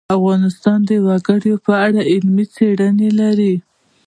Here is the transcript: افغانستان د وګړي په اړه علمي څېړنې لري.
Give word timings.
افغانستان 0.17 0.79
د 0.89 0.91
وګړي 1.05 1.53
په 1.65 1.73
اړه 1.85 2.01
علمي 2.11 2.45
څېړنې 2.55 3.09
لري. 3.19 3.55